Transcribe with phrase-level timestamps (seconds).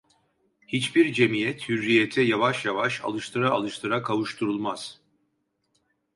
[0.67, 5.01] Hiçbir cemiyet, hürriyete yavaş yavaş, alıştıra alıştıra kavuşturulmaz.